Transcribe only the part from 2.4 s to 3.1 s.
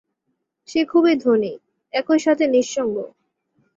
নিঃসঙ্গ।